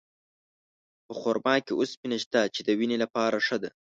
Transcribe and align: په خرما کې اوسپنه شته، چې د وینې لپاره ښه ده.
په 1.05 1.13
خرما 1.19 1.55
کې 1.65 1.73
اوسپنه 1.79 2.17
شته، 2.23 2.41
چې 2.55 2.61
د 2.63 2.69
وینې 2.79 2.97
لپاره 3.03 3.37
ښه 3.47 3.57
ده. 3.63 3.69